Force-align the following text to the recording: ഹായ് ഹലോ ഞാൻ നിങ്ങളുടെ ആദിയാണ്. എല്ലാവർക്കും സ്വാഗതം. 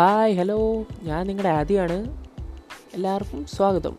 ഹായ് 0.00 0.34
ഹലോ 0.36 0.84
ഞാൻ 1.02 1.26
നിങ്ങളുടെ 1.26 1.48
ആദിയാണ്. 1.48 1.96
എല്ലാവർക്കും 2.94 3.46
സ്വാഗതം. 3.46 3.98